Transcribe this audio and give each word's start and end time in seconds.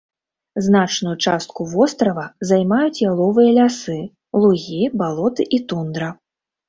Значную 0.67 1.13
частку 1.25 1.65
вострава 1.73 2.25
займаюць 2.51 3.03
яловыя 3.11 3.49
лясы, 3.59 3.99
лугі, 4.47 4.83
балоты 5.03 5.43
і 5.59 5.61
тундра. 5.69 6.09